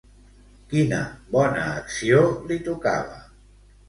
[0.69, 1.01] Quina
[1.35, 3.21] bona acció li tocava?